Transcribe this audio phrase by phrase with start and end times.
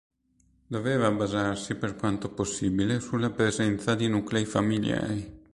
[0.67, 5.39] Doveva basarsi per quanto possibile sulla presenza di nuclei familiari.